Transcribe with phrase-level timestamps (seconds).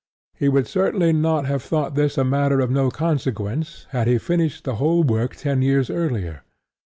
[0.33, 4.63] He would certainly not have thought this a matter of no consequence had he finished
[4.63, 6.41] the whole work ten years earlier.